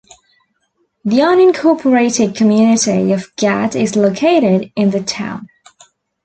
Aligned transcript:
The 1.05 1.17
unincorporated 1.17 2.35
community 2.35 3.11
of 3.11 3.35
Gad 3.35 3.75
is 3.75 3.95
located 3.95 4.71
in 4.75 4.89
the 4.89 5.03
town. 5.03 5.47